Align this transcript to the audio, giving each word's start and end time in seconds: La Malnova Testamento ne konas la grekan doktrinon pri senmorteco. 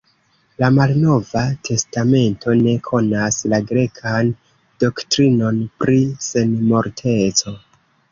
La 0.61 0.67
Malnova 0.75 1.41
Testamento 1.67 2.55
ne 2.61 2.73
konas 2.87 3.37
la 3.53 3.59
grekan 3.71 4.31
doktrinon 4.85 5.61
pri 5.85 5.99
senmorteco. 6.29 7.55